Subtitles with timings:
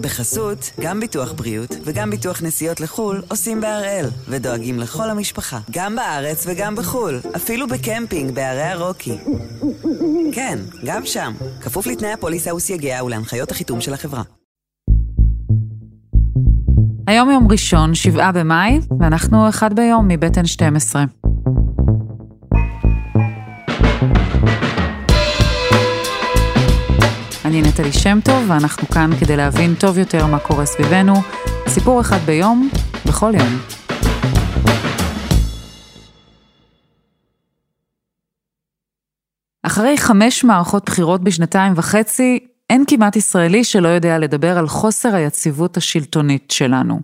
[0.00, 6.44] בחסות, גם ביטוח בריאות וגם ביטוח נסיעות לחו"ל עושים בהראל, ודואגים לכל המשפחה, גם בארץ
[6.46, 9.18] וגם בחו"ל, אפילו בקמפינג בערי הרוקי.
[10.32, 14.22] כן, גם שם, כפוף לתנאי הפוליסה וסייגיה ולהנחיות החיתום של החברה.
[17.06, 21.19] היום יום ראשון, 7 במאי, ואנחנו אחד ביום מבית N12.
[27.60, 31.14] אני נטלי שם טוב, ואנחנו כאן כדי להבין טוב יותר מה קורה סביבנו.
[31.68, 32.70] סיפור אחד ביום,
[33.06, 33.58] בכל יום.
[39.62, 42.38] אחרי חמש מערכות בחירות בשנתיים וחצי,
[42.70, 47.00] אין כמעט ישראלי שלא יודע לדבר על חוסר היציבות השלטונית שלנו.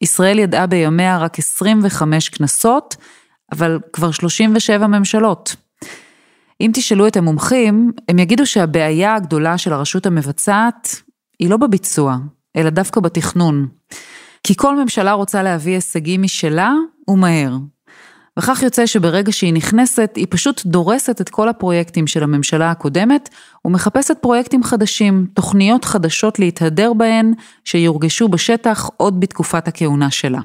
[0.00, 2.96] ישראל ידעה בימיה רק 25 כנסות,
[3.52, 5.56] אבל כבר 37 ממשלות.
[6.60, 11.02] אם תשאלו את המומחים, הם יגידו שהבעיה הגדולה של הרשות המבצעת
[11.38, 12.16] היא לא בביצוע,
[12.56, 13.68] אלא דווקא בתכנון.
[14.42, 16.72] כי כל ממשלה רוצה להביא הישגים משלה
[17.08, 17.56] ומהר.
[18.38, 23.28] וכך יוצא שברגע שהיא נכנסת, היא פשוט דורסת את כל הפרויקטים של הממשלה הקודמת,
[23.64, 27.32] ומחפשת פרויקטים חדשים, תוכניות חדשות להתהדר בהן,
[27.64, 30.40] שיורגשו בשטח עוד בתקופת הכהונה שלה.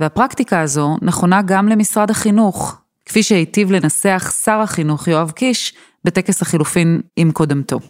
[0.00, 5.72] והפרקטיקה הזו נכונה גם למשרד החינוך, כפי שהיטיב לנסח שר החינוך יואב קיש
[6.04, 7.80] בטקס החילופין עם קודמתו.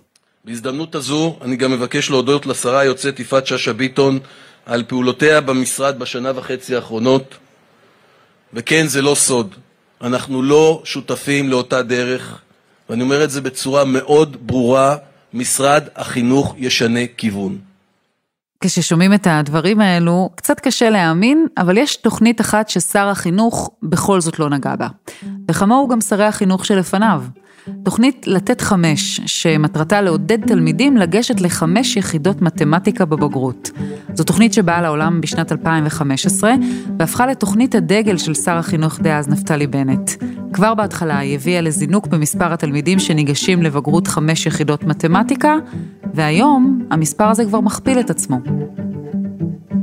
[0.45, 4.19] בהזדמנות הזו אני גם מבקש להודות לשרה היוצאת יפעת שאשא ביטון
[4.67, 7.34] על פעולותיה במשרד בשנה וחצי האחרונות.
[8.55, 9.55] וכן, זה לא סוד,
[10.03, 12.39] אנחנו לא שותפים לאותה דרך,
[12.91, 14.97] ואני אומר את זה בצורה מאוד ברורה,
[15.34, 17.59] משרד החינוך ישנה כיוון.
[18.61, 24.39] כששומעים את הדברים האלו, קצת קשה להאמין, אבל יש תוכנית אחת ששר החינוך בכל זאת
[24.39, 24.89] לא נגע בה.
[25.51, 27.23] וכמוהו גם שרי החינוך שלפניו.
[27.83, 33.71] תוכנית לתת חמש, שמטרתה לעודד תלמידים לגשת לחמש יחידות מתמטיקה בבגרות.
[34.15, 36.55] זו תוכנית שבאה לעולם בשנת 2015,
[36.99, 40.11] והפכה לתוכנית הדגל של שר החינוך דאז נפתלי בנט.
[40.53, 45.55] כבר בהתחלה היא הביאה לזינוק במספר התלמידים שניגשים לבגרות חמש יחידות מתמטיקה,
[46.16, 48.41] והיום המספר הזה כבר מכפיל את עצמו.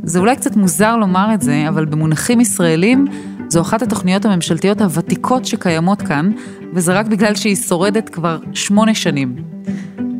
[0.04, 3.06] זה אולי קצת מוזר לומר את זה, אבל במונחים ישראלים,
[3.50, 6.32] זו אחת התוכניות הממשלתיות הוותיקות שקיימות כאן,
[6.74, 9.36] וזה רק בגלל שהיא שורדת כבר שמונה שנים.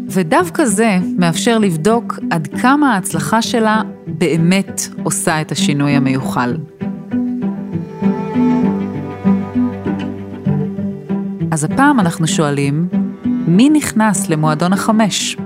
[0.10, 6.58] ודווקא זה מאפשר לבדוק עד כמה ההצלחה שלה באמת עושה את השינוי המיוחל.
[11.52, 12.88] אז הפעם אנחנו שואלים,
[13.26, 15.38] מי נכנס למועדון החמש?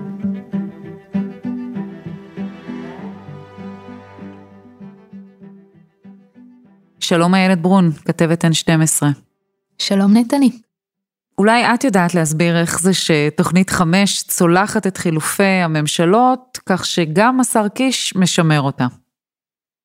[7.07, 9.06] שלום איילת ברון, כתבת N12.
[9.79, 10.51] שלום נטלי.
[11.38, 17.68] אולי את יודעת להסביר איך זה שתוכנית חמש צולחת את חילופי הממשלות, כך שגם השר
[17.68, 18.88] קיש משמר אותה.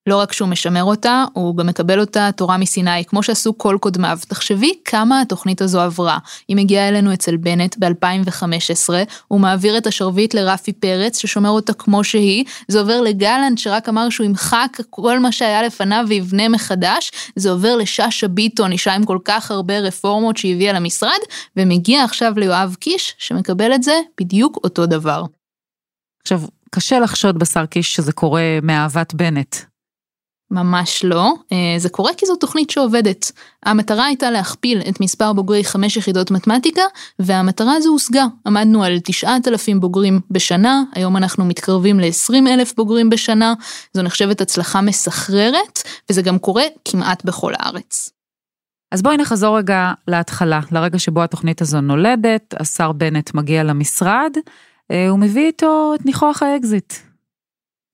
[0.06, 4.18] לא רק שהוא משמר אותה, הוא גם מקבל אותה תורה מסיני, כמו שעשו כל קודמיו.
[4.28, 6.18] תחשבי כמה התוכנית הזו עברה.
[6.48, 8.90] היא מגיעה אלינו אצל בנט ב-2015,
[9.28, 14.10] הוא מעביר את השרביט לרפי פרץ, ששומר אותה כמו שהיא, זה עובר לגלנט, שרק אמר
[14.10, 19.18] שהוא ימחק כל מה שהיה לפניו ויבנה מחדש, זה עובר לשאשא ביטון, אישה עם כל
[19.24, 21.20] כך הרבה רפורמות שהיא הביאה למשרד,
[21.56, 25.24] ומגיע עכשיו ליואב קיש, שמקבל את זה בדיוק אותו דבר.
[26.22, 26.40] עכשיו,
[26.70, 29.71] קשה לחשוד בשר קיש שזה קורה מאהבת בנט.
[30.52, 33.32] ממש לא, אה, זה קורה כי זו תוכנית שעובדת.
[33.62, 36.82] המטרה הייתה להכפיל את מספר בוגרי חמש יחידות מתמטיקה,
[37.18, 38.24] והמטרה הזו הושגה.
[38.46, 43.54] עמדנו על 9,000 בוגרים בשנה, היום אנחנו מתקרבים ל-20,000 בוגרים בשנה,
[43.94, 48.10] זו נחשבת הצלחה מסחררת, וזה גם קורה כמעט בכל הארץ.
[48.92, 54.32] אז בואי נחזור רגע להתחלה, לרגע שבו התוכנית הזו נולדת, השר בנט מגיע למשרד,
[54.90, 56.92] אה, הוא מביא איתו את ניחוח האקזיט.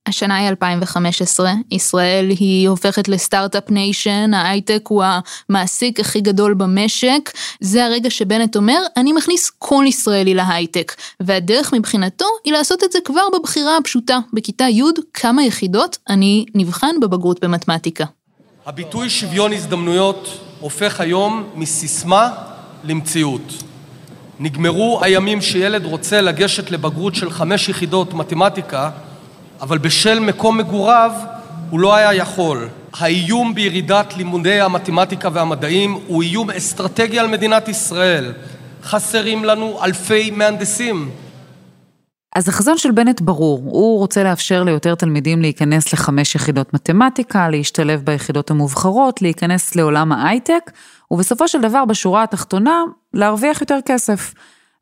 [0.09, 5.05] השנה היא 2015, ישראל היא הופכת ל start-up nation, ההייטק הוא
[5.49, 7.31] המעסיק הכי גדול במשק,
[7.61, 12.99] זה הרגע שבנט אומר, אני מכניס כל ישראלי להייטק, והדרך מבחינתו היא לעשות את זה
[13.05, 14.83] כבר בבחירה הפשוטה, בכיתה י'
[15.15, 18.05] כמה יחידות אני נבחן בבגרות במתמטיקה.
[18.67, 20.29] הביטוי שוויון הזדמנויות
[20.61, 22.31] הופך היום מסיסמה
[22.85, 23.53] למציאות.
[24.41, 28.91] נגמרו הימים שילד רוצה לגשת לבגרות של חמש יחידות מתמטיקה
[29.61, 31.13] אבל בשל מקום מגוריו
[31.71, 32.69] הוא לא היה יכול.
[32.93, 38.33] האיום בירידת לימודי המתמטיקה והמדעים הוא איום אסטרטגי על מדינת ישראל.
[38.83, 41.11] חסרים לנו אלפי מהנדסים.
[42.37, 48.01] אז החזון של בנט ברור, הוא רוצה לאפשר ליותר תלמידים להיכנס לחמש יחידות מתמטיקה, להשתלב
[48.05, 50.71] ביחידות המובחרות, להיכנס לעולם ההייטק,
[51.11, 52.83] ובסופו של דבר בשורה התחתונה,
[53.15, 54.35] להרוויח יותר כסף.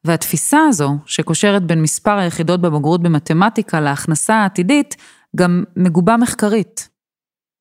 [0.07, 4.97] והתפיסה הזו, שקושרת בין מספר היחידות בבגרות במתמטיקה להכנסה העתידית,
[5.37, 6.89] גם מגובה מחקרית.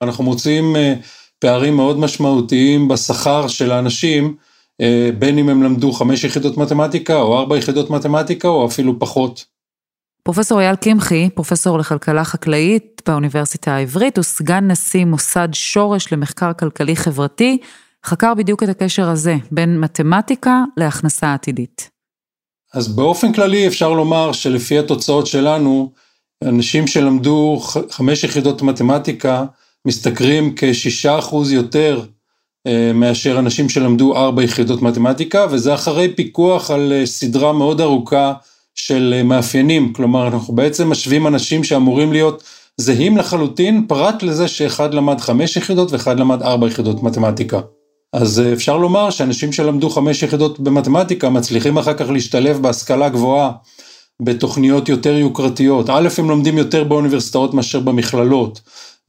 [0.02, 0.94] אנחנו מוצאים אה,
[1.40, 4.36] פערים מאוד משמעותיים בשכר של האנשים,
[4.82, 9.46] אה, בין אם הם למדו חמש יחידות מתמטיקה או ארבע יחידות מתמטיקה או אפילו פחות.
[10.24, 16.96] פרופסור אייל קמחי, פרופסור לכלכלה חקלאית באוניברסיטה העברית, הוא סגן נשיא מוסד שורש למחקר כלכלי
[16.96, 17.58] חברתי,
[18.06, 21.95] חקר בדיוק את הקשר הזה בין מתמטיקה להכנסה עתידית.
[22.76, 25.92] אז באופן כללי אפשר לומר שלפי התוצאות שלנו,
[26.44, 29.46] אנשים שלמדו חמש יחידות מתמטיקה
[29.88, 32.02] משתכרים כשישה אחוז יותר
[32.68, 38.34] אה, מאשר אנשים שלמדו ארבע יחידות מתמטיקה, וזה אחרי פיקוח על אה, סדרה מאוד ארוכה
[38.76, 42.44] של אה, מאפיינים, כלומר אנחנו בעצם משווים אנשים שאמורים להיות
[42.78, 47.60] זהים לחלוטין, פרט לזה שאחד למד חמש יחידות ואחד למד ארבע יחידות מתמטיקה.
[48.16, 53.52] אז אפשר לומר שאנשים שלמדו חמש יחידות במתמטיקה מצליחים אחר כך להשתלב בהשכלה גבוהה
[54.22, 55.90] בתוכניות יותר יוקרתיות.
[55.90, 58.62] א', הם לומדים יותר באוניברסיטאות מאשר במכללות.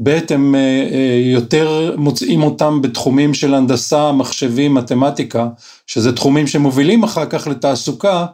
[0.03, 0.61] ב', הם אה,
[0.93, 5.49] אה, יותר מוצאים אותם בתחומים של הנדסה, מחשבים, מתמטיקה,
[5.87, 8.26] שזה תחומים שמובילים אחר כך לתעסוקה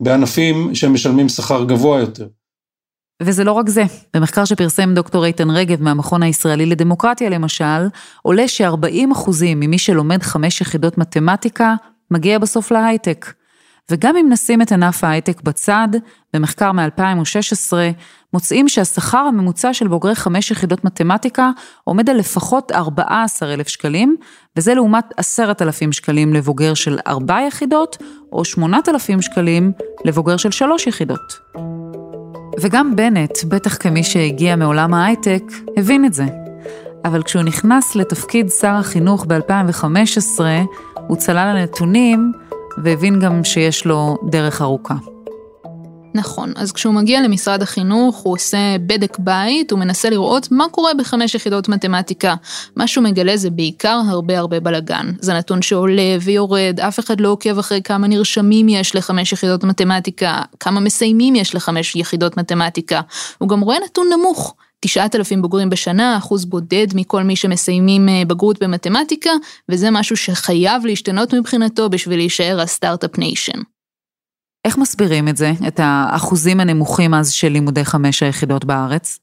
[0.00, 2.26] בענפים שמשלמים שכר גבוה יותר.
[3.22, 3.84] וזה לא רק זה,
[4.14, 7.88] במחקר שפרסם דוקטור איתן רגב מהמכון הישראלי לדמוקרטיה למשל,
[8.22, 11.74] עולה ש-40% ממי שלומד חמש יחידות מתמטיקה,
[12.10, 13.32] מגיע בסוף להייטק.
[13.90, 15.88] וגם אם נשים את ענף ההייטק בצד,
[16.34, 17.72] במחקר מ-2016,
[18.32, 21.50] מוצאים שהשכר הממוצע של בוגרי חמש יחידות מתמטיקה
[21.84, 24.16] עומד על לפחות 14,000 שקלים,
[24.56, 27.96] וזה לעומת 10,000 שקלים לבוגר של 4 יחידות,
[28.32, 29.72] או 8,000 שקלים
[30.04, 31.85] לבוגר של 3 יחידות.
[32.60, 35.42] וגם בנט, בטח כמי שהגיע מעולם ההייטק,
[35.76, 36.24] הבין את זה.
[37.04, 40.40] אבל כשהוא נכנס לתפקיד שר החינוך ב-2015,
[41.06, 42.32] הוא צלל לנתונים
[42.84, 44.94] והבין גם שיש לו דרך ארוכה.
[46.16, 50.94] נכון, אז כשהוא מגיע למשרד החינוך הוא עושה בדק בית, הוא מנסה לראות מה קורה
[50.94, 52.34] בחמש יחידות מתמטיקה.
[52.76, 55.12] מה שהוא מגלה זה בעיקר הרבה הרבה בלאגן.
[55.20, 60.42] זה נתון שעולה ויורד, אף אחד לא עוקב אחרי כמה נרשמים יש לחמש יחידות מתמטיקה,
[60.60, 63.00] כמה מסיימים יש לחמש יחידות מתמטיקה.
[63.38, 64.54] הוא גם רואה נתון נמוך.
[64.80, 69.30] 9,000 בוגרים בשנה, אחוז בודד מכל מי שמסיימים אה, בגרות במתמטיקה,
[69.68, 73.60] וזה משהו שחייב להשתנות מבחינתו בשביל להישאר ה start-up nation.
[74.66, 79.18] איך מסבירים את זה, את האחוזים הנמוכים אז של לימודי חמש היחידות בארץ?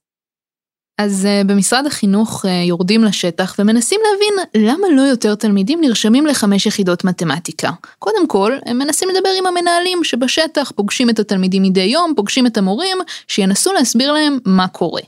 [0.97, 6.65] אז uh, במשרד החינוך uh, יורדים לשטח ומנסים להבין למה לא יותר תלמידים נרשמים לחמש
[6.65, 7.71] יחידות מתמטיקה.
[7.99, 12.57] קודם כל, הם מנסים לדבר עם המנהלים שבשטח פוגשים את התלמידים מדי יום, פוגשים את
[12.57, 12.97] המורים,
[13.27, 15.01] שינסו להסביר להם מה קורה.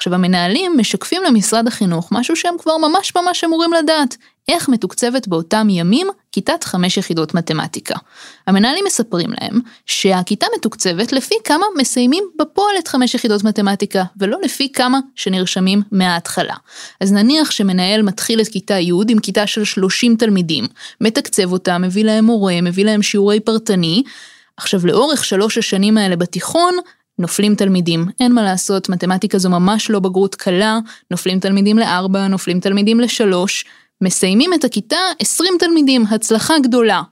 [0.00, 4.16] עכשיו המנהלים משקפים למשרד החינוך משהו שהם כבר ממש ממש אמורים לדעת,
[4.48, 7.94] איך מתוקצבת באותם ימים כיתת חמש יחידות מתמטיקה.
[8.46, 14.72] המנהלים מספרים להם שהכיתה מתוקצבת לפי כמה מסיימים בפועל את חמש יחידות מתמטיקה, ולא לפי
[14.72, 16.54] כמה שנרשמים מההתחלה.
[17.00, 20.66] אז נניח שמנהל מתחיל את כיתה י' עם כיתה של 30 תלמידים,
[21.00, 24.02] מתקצב אותה, מביא להם מורה, מביא להם שיעורי פרטני,
[24.56, 26.74] עכשיו לאורך שלוש השנים האלה בתיכון,
[27.20, 30.78] נופלים תלמידים, אין מה לעשות, מתמטיקה זו ממש לא בגרות קלה,
[31.10, 33.64] נופלים תלמידים לארבע, נופלים תלמידים לשלוש,
[34.00, 37.02] מסיימים את הכיתה 20 תלמידים, הצלחה גדולה.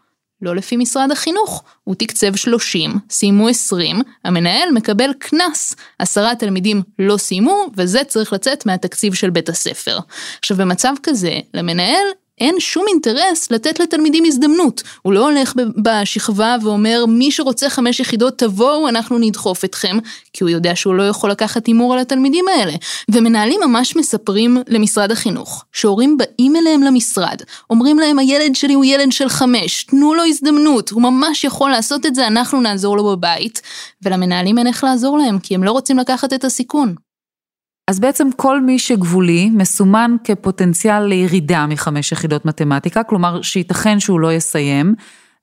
[0.42, 7.16] לא לפי משרד החינוך, הוא תקצב 30, סיימו 20, המנהל מקבל קנס, עשרה תלמידים לא
[7.16, 9.98] סיימו, וזה צריך לצאת מהתקציב של בית הספר.
[10.38, 12.06] עכשיו במצב כזה, למנהל
[12.40, 14.82] אין שום אינטרס לתת לתלמידים הזדמנות.
[15.02, 19.98] הוא לא הולך בשכבה ואומר, מי שרוצה חמש יחידות תבואו, אנחנו נדחוף אתכם,
[20.32, 22.72] כי הוא יודע שהוא לא יכול לקחת הימור על התלמידים האלה.
[23.10, 27.36] ומנהלים ממש מספרים למשרד החינוך, שהורים באים אליהם למשרד,
[27.70, 32.06] אומרים להם, הילד שלי הוא ילד של חמש, תנו לו הזדמנות, הוא ממש יכול לעשות
[32.06, 33.62] את זה, אנחנו נעזור לו בבית.
[34.02, 36.94] ולמנהלים אין איך לעזור להם, כי הם לא רוצים לקחת את הסיכון.
[37.88, 44.32] אז בעצם כל מי שגבולי מסומן כפוטנציאל לירידה מחמש יחידות מתמטיקה, כלומר שייתכן שהוא לא
[44.32, 44.94] יסיים,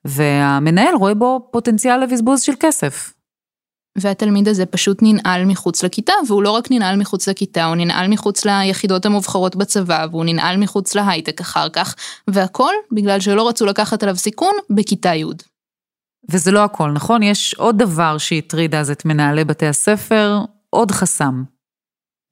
[0.05, 3.13] והמנהל רואה בו פוטנציאל לבזבוז של כסף.
[3.97, 8.45] והתלמיד הזה פשוט ננעל מחוץ לכיתה, והוא לא רק ננעל מחוץ לכיתה, הוא ננעל מחוץ
[8.45, 11.95] ליחידות המובחרות בצבא, והוא ננעל מחוץ להייטק אחר כך,
[12.27, 15.25] והכל בגלל שלא רצו לקחת עליו סיכון בכיתה י'.
[16.31, 17.23] וזה לא הכל, נכון?
[17.23, 21.54] יש עוד דבר שהטריד אז את מנהלי בתי הספר, עוד חסם.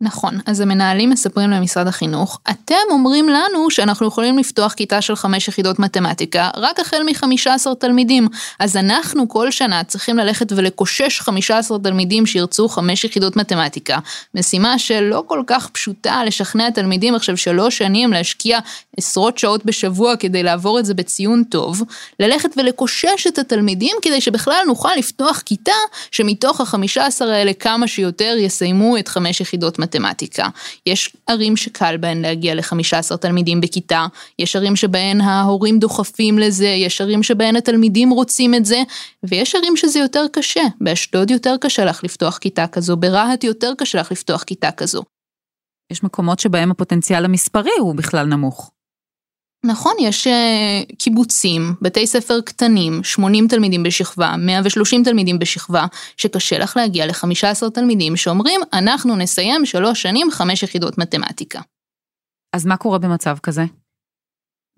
[0.04, 5.48] נכון, אז המנהלים מספרים למשרד החינוך, אתם אומרים לנו שאנחנו יכולים לפתוח כיתה של חמש
[5.48, 8.28] יחידות מתמטיקה רק החל מ-15 תלמידים,
[8.60, 14.00] אז אנחנו כל שנה צריכים ללכת ולקושש 15 תלמידים שירצו חמש יחידות מתמטיקה,
[14.36, 18.60] משימה שלא כל כך פשוטה לשכנע תלמידים עכשיו שלוש שנים להשקיע
[18.98, 21.82] עשרות שעות בשבוע כדי לעבור את זה בציון טוב,
[22.20, 25.72] ללכת ולקושש את התלמידים כדי שבכלל נוכל לפתוח כיתה
[26.12, 29.93] שמתוך ה-15 האלה כמה שיותר יסיימו את חמש יחידות מתמטיקה.
[29.96, 30.48] מתמטיקה.
[30.86, 34.06] יש ערים שקל בהן להגיע ל-15 תלמידים בכיתה,
[34.40, 38.84] יש ערים שבהן ההורים דוחפים לזה, יש ערים שבהן התלמידים רוצים את זה,
[39.24, 40.64] ויש ערים שזה יותר קשה.
[40.82, 45.04] באשדוד יותר קשה לך לפתוח כיתה כזו, ברהט יותר קשה לך לפתוח כיתה כזו.
[45.92, 48.72] יש מקומות שבהם הפוטנציאל המספרי הוא בכלל נמוך.
[49.66, 55.86] נכון, יש uh, קיבוצים, בתי ספר קטנים, 80 תלמידים בשכבה, 130 תלמידים בשכבה,
[56.18, 61.62] שקשה לך להגיע ל-15 תלמידים שאומרים, אנחנו נסיים שלוש שנים חמש יחידות מתמטיקה.
[62.54, 63.64] אז מה קורה במצב כזה?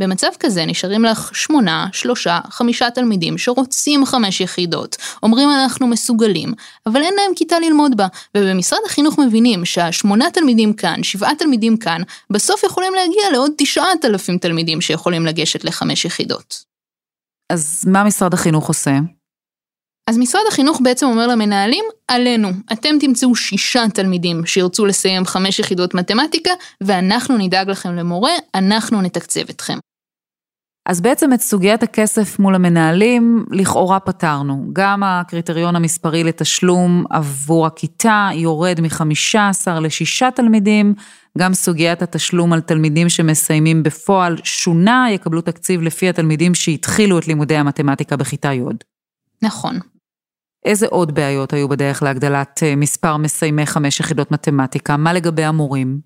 [0.02, 6.54] במצב כזה נשארים לך שמונה, שלושה, חמישה תלמידים שרוצים חמש יחידות, אומרים אנחנו מסוגלים,
[6.86, 12.02] אבל אין להם כיתה ללמוד בה, ובמשרד החינוך מבינים שהשמונה תלמידים כאן, שבעה תלמידים כאן,
[12.30, 16.64] בסוף יכולים להגיע לעוד תשעת אלפים תלמידים שיכולים לגשת לחמש יחידות.
[17.52, 18.92] אז מה משרד החינוך עושה?
[20.10, 25.94] אז משרד החינוך בעצם אומר למנהלים, עלינו, אתם תמצאו שישה תלמידים שירצו לסיים חמש יחידות
[25.94, 29.78] מתמטיקה, ואנחנו נדאג לכם למורה, אנחנו נתקצב אתכם.
[30.86, 34.70] אז בעצם את סוגיית הכסף מול המנהלים, לכאורה פתרנו.
[34.74, 40.94] גם הקריטריון המספרי לתשלום עבור הכיתה יורד מ-15 ל-6 תלמידים,
[41.38, 47.56] גם סוגיית התשלום על תלמידים שמסיימים בפועל שונה, יקבלו תקציב לפי התלמידים שהתחילו את לימודי
[47.56, 48.62] המתמטיקה בכיתה י'.
[49.42, 49.80] נכון.
[50.66, 54.98] איזה עוד בעיות היו בדרך להגדלת אה, מספר מסיימי חמש יחידות מתמטיקה?
[54.98, 56.00] מה לגבי המורים?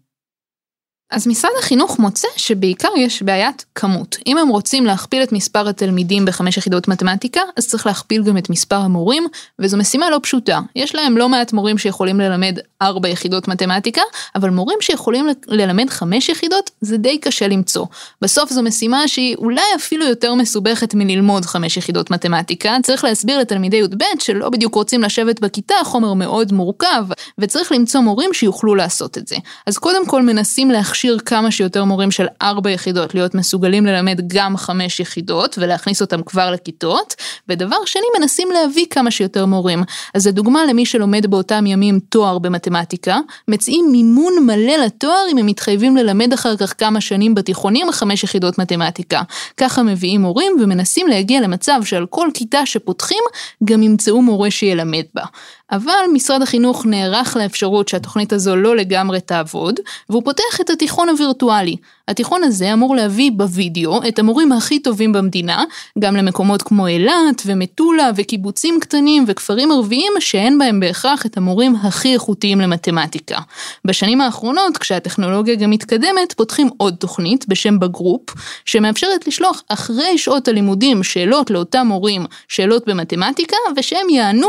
[1.11, 4.17] אז משרד החינוך מוצא שבעיקר יש בעיית כמות.
[4.27, 8.49] אם הם רוצים להכפיל את מספר התלמידים בחמש יחידות מתמטיקה, אז צריך להכפיל גם את
[8.49, 9.27] מספר המורים,
[9.59, 10.59] וזו משימה לא פשוטה.
[10.75, 14.01] יש להם לא מעט מורים שיכולים ללמד ארבע יחידות מתמטיקה,
[14.35, 17.85] אבל מורים שיכולים ללמד חמש יחידות, זה די קשה למצוא.
[18.21, 22.77] בסוף זו משימה שהיא אולי אפילו יותר מסובכת מללמוד חמש יחידות מתמטיקה.
[22.83, 27.05] צריך להסביר לתלמידי י"ב שלא בדיוק רוצים לשבת בכיתה, חומר מאוד מורכב,
[27.37, 29.35] וצריך למצוא מורים שיוכלו לעשות את זה.
[29.65, 34.21] אז קודם כל מנסים להכשיר להכשיר כמה שיותר מורים של ארבע יחידות, להיות מסוגלים ללמד
[34.27, 37.15] גם חמש יחידות ולהכניס אותם כבר לכיתות,
[37.49, 39.83] ודבר שני מנסים להביא כמה שיותר מורים.
[40.13, 45.45] אז זו דוגמה למי שלומד באותם ימים תואר במתמטיקה, מציעים מימון מלא לתואר אם הם
[45.45, 49.21] מתחייבים ללמד אחר כך כמה שנים בתיכונים חמש יחידות מתמטיקה.
[49.57, 53.23] ככה מביאים מורים ומנסים להגיע למצב שעל כל כיתה שפותחים
[53.63, 55.23] גם ימצאו מורה שילמד בה.
[55.71, 61.75] אבל משרד החינוך נערך לאפשרות שהתוכנית הזו לא לגמרי תעבוד, והוא פותח את התיכון הווירטואלי.
[62.07, 65.63] התיכון הזה אמור להביא בווידאו את המורים הכי טובים במדינה,
[65.99, 72.13] גם למקומות כמו אילת ומטולה וקיבוצים קטנים וכפרים ערביים שאין בהם בהכרח את המורים הכי
[72.13, 73.39] איכותיים למתמטיקה.
[73.85, 78.29] בשנים האחרונות, כשהטכנולוגיה גם מתקדמת, פותחים עוד תוכנית בשם בגרופ,
[78.65, 84.47] שמאפשרת לשלוח אחרי שעות הלימודים שאלות לאותם מורים, שאלות במתמטיקה, ושהם יענו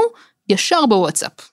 [0.51, 1.51] ישר בוואטסאפ.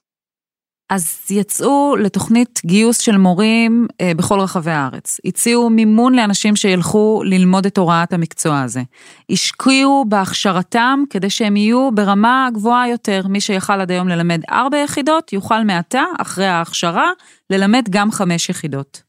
[0.89, 5.19] אז יצאו לתוכנית גיוס של מורים אה, בכל רחבי הארץ.
[5.25, 8.81] הציעו מימון לאנשים שילכו ללמוד את הוראת המקצוע הזה.
[9.29, 13.21] השקיעו בהכשרתם כדי שהם יהיו ברמה גבוהה יותר.
[13.29, 17.09] מי שיכל עד היום ללמד ארבע יחידות, יוכל מעתה, אחרי ההכשרה,
[17.49, 19.01] ללמד גם חמש יחידות.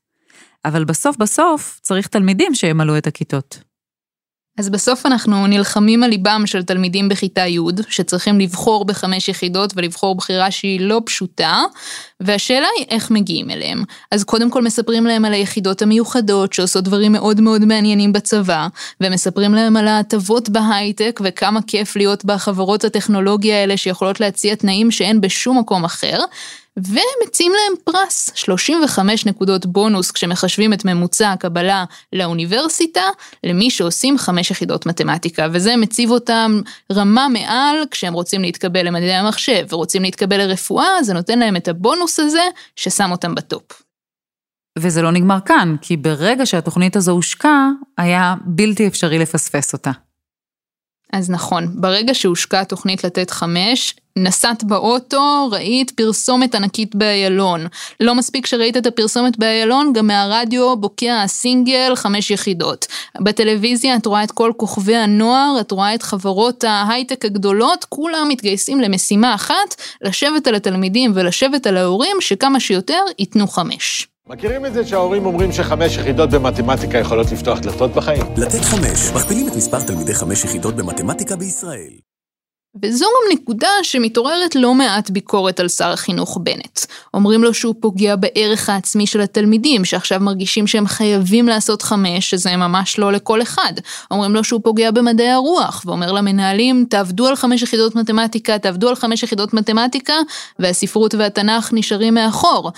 [0.64, 3.67] אבל בסוף בסוף צריך תלמידים שימלאו את הכיתות.
[4.58, 10.14] אז בסוף אנחנו נלחמים על ליבם של תלמידים בכיתה י', שצריכים לבחור בחמש יחידות ולבחור
[10.14, 11.62] בחירה שהיא לא פשוטה,
[12.20, 13.84] והשאלה היא איך מגיעים אליהם.
[14.10, 18.66] אז קודם כל מספרים להם על היחידות המיוחדות שעושות דברים מאוד מאוד מעניינים בצבא,
[19.00, 25.20] ומספרים להם על ההטבות בהייטק וכמה כיף להיות בחברות הטכנולוגיה האלה שיכולות להציע תנאים שאין
[25.20, 26.18] בשום מקום אחר.
[26.78, 33.02] ומציעים להם פרס, 35 נקודות בונוס כשמחשבים את ממוצע הקבלה לאוניברסיטה,
[33.44, 36.60] למי שעושים חמש יחידות מתמטיקה, וזה מציב אותם
[36.92, 42.20] רמה מעל כשהם רוצים להתקבל למדעי המחשב ורוצים להתקבל לרפואה, זה נותן להם את הבונוס
[42.20, 42.42] הזה
[42.76, 43.82] ששם אותם בטופ.
[44.78, 47.68] וזה לא נגמר כאן, כי ברגע שהתוכנית הזו הושקה,
[47.98, 49.90] היה בלתי אפשרי לפספס אותה.
[51.12, 57.66] אז נכון, ברגע שהושקה תוכנית לתת חמש, נסעת באוטו, ראית פרסומת ענקית באיילון.
[58.00, 62.86] לא מספיק שראית את הפרסומת באיילון, גם מהרדיו בוקע הסינגל חמש יחידות.
[63.20, 68.80] בטלוויזיה את רואה את כל כוכבי הנוער, את רואה את חברות ההייטק הגדולות, כולם מתגייסים
[68.80, 74.08] למשימה אחת, לשבת על התלמידים ולשבת על ההורים, שכמה שיותר ייתנו חמש.
[74.30, 78.22] מכירים את זה שההורים אומרים שחמש יחידות במתמטיקה יכולות לפתוח דלתות בחיים?
[78.36, 81.90] לתת חמש, מכפילים את מספר תלמידי חמש יחידות במתמטיקה בישראל.
[82.82, 86.80] וזו גם נקודה שמתעוררת לא מעט ביקורת על שר החינוך בנט.
[87.14, 92.56] אומרים לו שהוא פוגע בערך העצמי של התלמידים, שעכשיו מרגישים שהם חייבים לעשות חמש, שזה
[92.56, 93.72] ממש לא לכל אחד.
[94.10, 98.94] אומרים לו שהוא פוגע במדעי הרוח, ואומר למנהלים, תעבדו על חמש יחידות מתמטיקה, תעבדו על
[98.94, 100.14] חמש יחידות מתמטיקה,
[100.58, 102.72] והספרות והתנ"ך נשארים מאחור.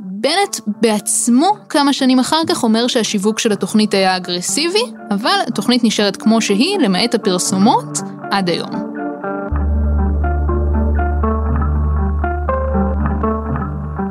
[0.00, 6.16] בנט בעצמו כמה שנים אחר כך אומר שהשיווק של התוכנית היה אגרסיבי, אבל התוכנית נשארת
[6.16, 7.98] כמו שהיא, למעט הפרסומות,
[8.30, 8.70] עד היום.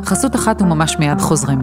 [0.06, 1.60] חסות אחת וממש מיד חוזרים.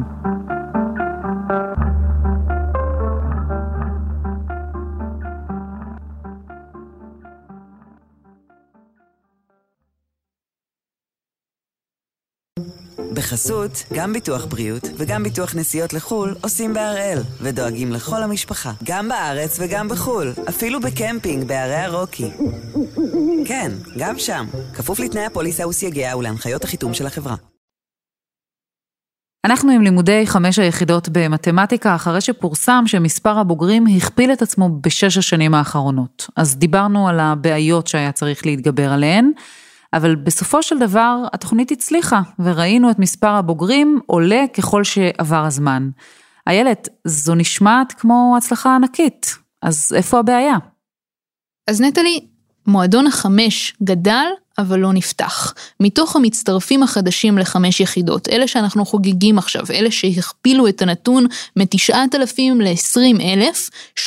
[13.14, 19.56] בחסות, גם ביטוח בריאות וגם ביטוח נסיעות לחו"ל עושים בהראל, ודואגים לכל המשפחה, גם בארץ
[19.60, 22.30] וגם בחו"ל, אפילו בקמפינג בערי הרוקי.
[23.46, 27.34] כן, גם שם, כפוף לתנאי הפוליסה וסייגיה ולהנחיות החיתום של החברה.
[29.46, 35.54] אנחנו עם לימודי חמש היחידות במתמטיקה, אחרי שפורסם שמספר הבוגרים הכפיל את עצמו בשש השנים
[35.54, 36.26] האחרונות.
[36.36, 39.30] אז דיברנו על הבעיות שהיה צריך להתגבר עליהן,
[39.94, 45.90] אבל בסופו של דבר התוכנית הצליחה, וראינו את מספר הבוגרים עולה ככל שעבר הזמן.
[46.46, 50.56] איילת, זו נשמעת כמו הצלחה ענקית, אז איפה הבעיה?
[51.70, 52.26] אז נטלי,
[52.66, 54.26] מועדון החמש גדל
[54.58, 55.54] אבל לא נפתח.
[55.80, 63.70] מתוך המצטרפים החדשים לחמש יחידות, אלה שאנחנו חוגגים עכשיו, אלה שהכפילו את הנתון מ-9,000 ל-20,000,
[63.98, 64.04] 36%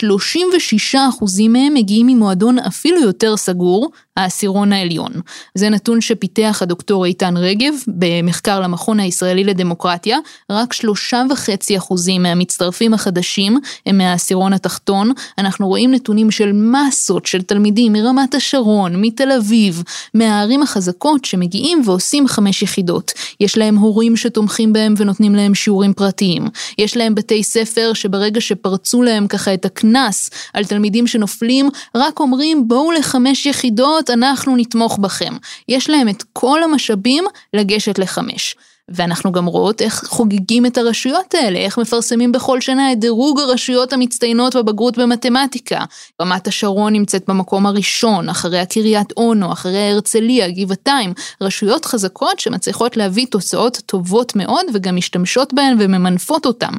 [1.50, 5.12] מהם מגיעים ממועדון אפילו יותר סגור, העשירון העליון.
[5.56, 10.18] זה נתון שפיתח הדוקטור איתן רגב במחקר למכון הישראלי לדמוקרטיה,
[10.50, 15.12] רק שלושה וחצי אחוזים מהמצטרפים החדשים הם מהעשירון התחתון.
[15.38, 22.28] אנחנו רואים נתונים של מסות של תלמידים מרמת השרון, מתל אביב, מהערים החזקות שמגיעים ועושים
[22.28, 23.12] חמש יחידות.
[23.40, 26.48] יש להם הורים שתומכים בהם ונותנים להם שיעורים פרטיים.
[26.78, 32.68] יש להם בתי ספר שברגע שפרצו להם ככה את הקנס על תלמידים שנופלים, רק אומרים
[32.68, 34.05] בואו לחמש יחידות.
[34.10, 35.34] אומרת אנחנו נתמוך בכם.
[35.70, 38.56] יש להם את כל המשאבים לגשת לחמש.
[38.90, 43.94] ואנחנו גם רואות איך חוגגים את הרשויות האלה, איך מפרסמים בכל שנה את דירוג הרשויות
[43.94, 45.86] המצטיינות בבגרות במתמטיקה.
[46.22, 53.26] רמת השרון נמצאת במקום הראשון, אחריה קריית אונו, אחריה הרצליה, גבעתיים, רשויות חזקות שמצליחות להביא
[53.32, 56.74] תוצאות טובות מאוד וגם משתמשות בהן וממנפות אותן.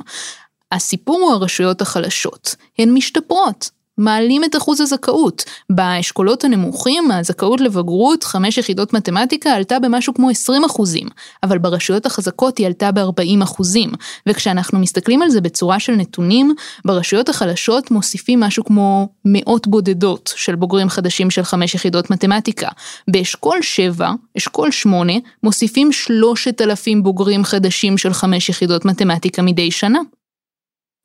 [0.72, 5.44] הסיפור הוא הרשויות החלשות, הן משתפרות, מעלים את אחוז הזכאות.
[5.70, 11.08] באשכולות הנמוכים הזכאות לבגרות, חמש יחידות מתמטיקה עלתה במשהו כמו 20 אחוזים,
[11.42, 13.92] אבל ברשויות החזקות היא עלתה ב-40 אחוזים.
[14.26, 16.54] וכשאנחנו מסתכלים על זה בצורה של נתונים,
[16.84, 22.68] ברשויות החלשות מוסיפים משהו כמו מאות בודדות של בוגרים חדשים של חמש יחידות מתמטיקה.
[23.10, 29.98] באשכול 7, אשכול 8, מוסיפים 3,000 בוגרים חדשים של חמש יחידות מתמטיקה מדי שנה.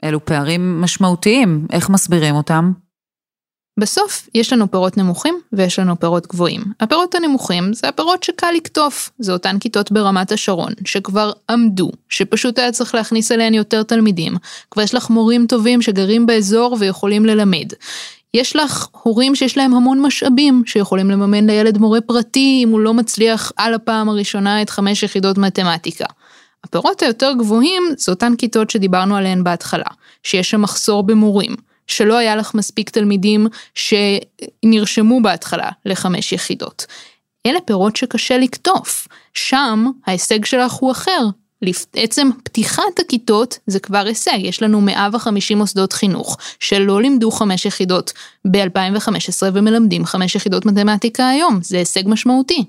[0.04, 2.72] אלו פערים משמעותיים, איך מסבירים אותם?
[3.80, 6.64] בסוף יש לנו פירות נמוכים ויש לנו פירות גבוהים.
[6.80, 12.72] הפירות הנמוכים זה הפירות שקל לקטוף, זה אותן כיתות ברמת השרון, שכבר עמדו, שפשוט היה
[12.72, 14.36] צריך להכניס אליהן יותר תלמידים,
[14.72, 17.68] כבר יש לך מורים טובים שגרים באזור ויכולים ללמד.
[18.34, 22.94] יש לך הורים שיש להם המון משאבים, שיכולים לממן לילד מורה פרטי אם הוא לא
[22.94, 26.06] מצליח על הפעם הראשונה את חמש יחידות מתמטיקה.
[26.64, 29.86] הפירות היותר גבוהים זה אותן כיתות שדיברנו עליהן בהתחלה,
[30.24, 31.56] שיש שם מחסור במורים,
[31.88, 36.86] שלא היה לך מספיק תלמידים שנרשמו בהתחלה לחמש יחידות.
[37.46, 41.28] אלה פירות שקשה לקטוף, שם ההישג שלך הוא אחר.
[41.94, 48.14] עצם פתיחת הכיתות זה כבר הישג, יש לנו 150 מוסדות חינוך שלא לימדו חמש יחידות
[48.52, 52.66] ב-2015 ומלמדים חמש יחידות מתמטיקה היום, זה הישג משמעותי.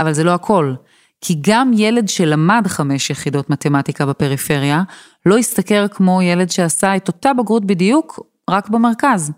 [0.00, 0.74] אבל זה לא הכל.
[1.20, 4.82] כי גם ילד שלמד חמש יחידות מתמטיקה בפריפריה,
[5.26, 9.32] לא ישתכר כמו ילד שעשה את אותה בגרות בדיוק, רק במרכז.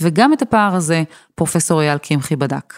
[0.00, 1.02] וגם את הפער הזה
[1.34, 2.74] פרופסור אייל קמחי בדק.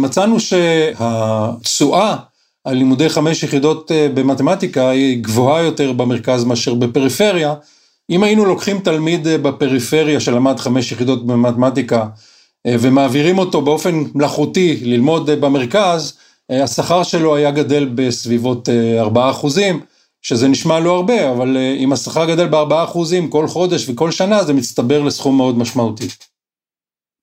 [0.00, 2.16] מצאנו שהתשואה
[2.64, 7.54] על לימודי חמש יחידות אה, במתמטיקה היא גבוהה יותר במרכז מאשר בפריפריה.
[8.10, 12.06] אם היינו לוקחים תלמיד אה, בפריפריה שלמד חמש יחידות במתמטיקה
[12.68, 16.18] ומעבירים אותו באופן מלאכותי ללמוד במרכז,
[16.50, 19.80] השכר שלו היה גדל בסביבות 4 אחוזים,
[20.22, 24.52] שזה נשמע לא הרבה, אבל אם השכר גדל ב-4 אחוזים כל חודש וכל שנה, זה
[24.52, 26.08] מצטבר לסכום מאוד משמעותי.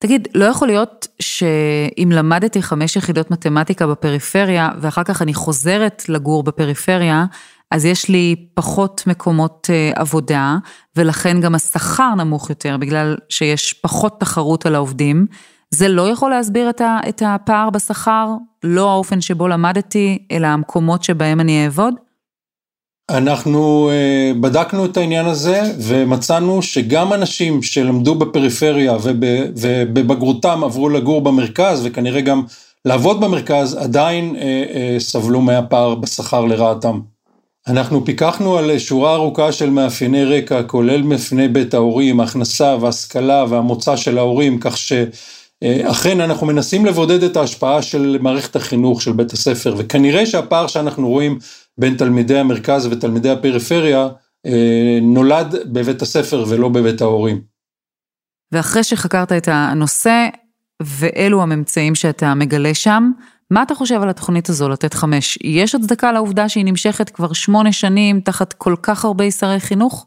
[0.03, 6.43] תגיד, לא יכול להיות שאם למדתי חמש יחידות מתמטיקה בפריפריה, ואחר כך אני חוזרת לגור
[6.43, 7.25] בפריפריה,
[7.71, 10.57] אז יש לי פחות מקומות עבודה,
[10.95, 15.25] ולכן גם השכר נמוך יותר, בגלל שיש פחות תחרות על העובדים.
[15.73, 16.69] זה לא יכול להסביר
[17.09, 18.27] את הפער בשכר,
[18.63, 21.93] לא האופן שבו למדתי, אלא המקומות שבהם אני אעבוד?
[23.09, 23.91] אנחנו
[24.41, 28.97] בדקנו את העניין הזה ומצאנו שגם אנשים שלמדו בפריפריה
[29.55, 32.43] ובבגרותם עברו לגור במרכז וכנראה גם
[32.85, 34.35] לעבוד במרכז, עדיין
[34.99, 36.99] סבלו מהפער בשכר לרעתם.
[37.67, 43.95] אנחנו פיקחנו על שורה ארוכה של מאפייני רקע, כולל מאפייני בית ההורים, הכנסה והשכלה והמוצא
[43.95, 44.77] של ההורים, כך
[45.63, 51.09] שאכן אנחנו מנסים לבודד את ההשפעה של מערכת החינוך של בית הספר, וכנראה שהפער שאנחנו
[51.09, 51.39] רואים
[51.77, 54.07] בין תלמידי המרכז ותלמידי הפריפריה
[55.01, 57.41] נולד בבית הספר ולא בבית ההורים.
[58.51, 60.27] ואחרי שחקרת את הנושא,
[60.81, 63.11] ואלו הממצאים שאתה מגלה שם,
[63.51, 65.37] מה אתה חושב על התוכנית הזו, לתת חמש?
[65.43, 70.05] יש הצדקה לעובדה שהיא נמשכת כבר שמונה שנים תחת כל כך הרבה שרי חינוך?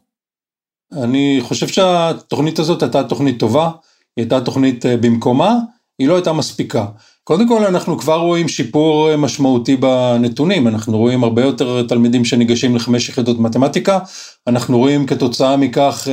[1.03, 3.71] אני חושב שהתוכנית הזאת הייתה תוכנית טובה,
[4.17, 5.55] היא הייתה תוכנית במקומה,
[5.99, 6.85] היא לא הייתה מספיקה.
[7.23, 13.09] קודם כל אנחנו כבר רואים שיפור משמעותי בנתונים, אנחנו רואים הרבה יותר תלמידים שניגשים לחמש
[13.09, 13.99] יחידות מתמטיקה,
[14.47, 16.07] אנחנו רואים כתוצאה מכך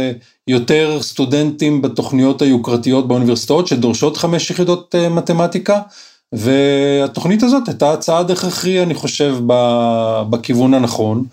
[0.49, 5.81] יותר סטודנטים בתוכניות היוקרתיות באוניברסיטאות שדורשות חמש יחידות מתמטיקה,
[6.33, 9.37] והתוכנית הזאת הייתה צעד הכרחי אני חושב
[10.31, 11.25] בכיוון הנכון.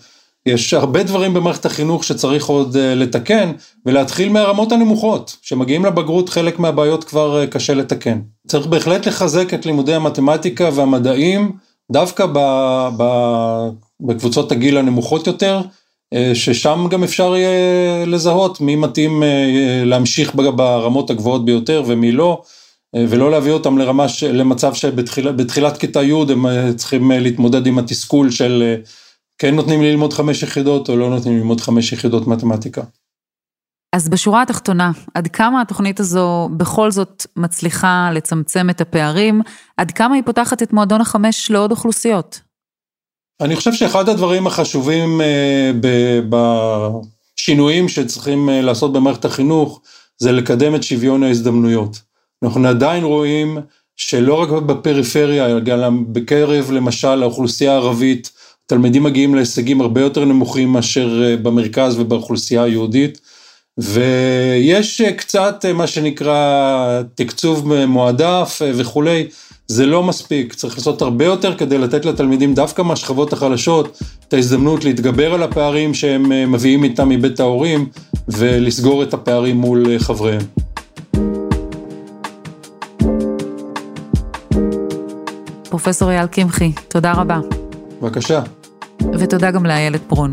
[0.46, 3.52] יש הרבה דברים במערכת החינוך שצריך עוד לתקן,
[3.86, 8.20] ולהתחיל מהרמות הנמוכות, שמגיעים לבגרות חלק מהבעיות כבר קשה לתקן.
[8.48, 11.52] צריך בהחלט לחזק את לימודי המתמטיקה והמדעים,
[11.92, 12.26] דווקא
[14.00, 15.60] בקבוצות הגיל הנמוכות יותר,
[16.34, 19.22] ששם גם אפשר יהיה לזהות מי מתאים
[19.84, 22.42] להמשיך ברמות הגבוהות ביותר ומי לא,
[22.96, 28.74] ולא להביא אותם לרמה, למצב שבתחילת כיתה י' הם צריכים להתמודד עם התסכול של
[29.42, 32.82] כן נותנים לי ללמוד חמש יחידות או לא נותנים ללמוד חמש יחידות מתמטיקה.
[33.92, 39.40] אז בשורה התחתונה, עד כמה התוכנית הזו בכל זאת מצליחה לצמצם את הפערים,
[39.76, 42.40] עד כמה היא פותחת את מועדון החמש לעוד אוכלוסיות?
[43.40, 45.20] אני חושב שאחד הדברים החשובים
[47.38, 49.80] בשינויים שצריכים לעשות במערכת החינוך,
[50.18, 52.00] זה לקדם את שוויון ההזדמנויות.
[52.42, 53.58] אנחנו עדיין רואים
[53.96, 60.68] שלא רק בפריפריה, אלא גם בקרב למשל האוכלוסייה הערבית, תלמידים מגיעים להישגים הרבה יותר נמוכים
[60.68, 63.20] מאשר במרכז ובאוכלוסייה היהודית,
[63.78, 69.26] ויש קצת מה שנקרא תקצוב מועדף וכולי,
[69.66, 73.98] זה לא מספיק, צריך לעשות הרבה יותר כדי לתת לתלמידים דווקא מהשכבות החלשות
[74.28, 77.88] את ההזדמנות להתגבר על הפערים שהם מביאים איתם מבית ההורים
[78.28, 80.42] ולסגור את הפערים מול חבריהם.
[85.70, 87.61] פרופסור אייל קמחי, תודה רבה.
[88.02, 88.42] בבקשה.
[89.18, 90.32] ותודה גם לאיילת ברון.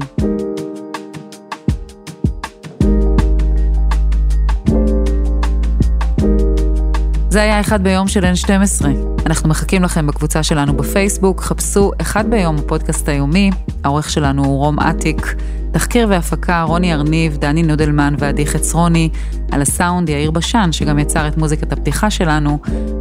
[7.29, 8.85] זה היה אחד ביום של N12.
[9.25, 13.51] אנחנו מחכים לכם בקבוצה שלנו בפייסבוק, חפשו אחד ביום הפודקאסט היומי,
[13.83, 15.35] העורך שלנו הוא רום אטיק,
[15.71, 19.09] תחקיר והפקה רוני ארניב, דני נודלמן ועדי חצרוני,
[19.51, 22.59] על הסאונד יאיר בשן, שגם יצר את מוזיקת הפתיחה שלנו,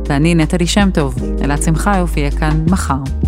[0.08, 3.27] ואני נטלי שם טוב, אלעד שמחיוף יהיה כאן מחר.